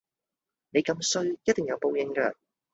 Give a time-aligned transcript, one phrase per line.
[0.71, 2.33] 你咁衰一定有報應架！